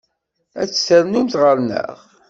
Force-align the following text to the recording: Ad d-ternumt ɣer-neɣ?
Ad 0.61 0.67
d-ternumt 0.69 1.35
ɣer-neɣ? 1.41 1.95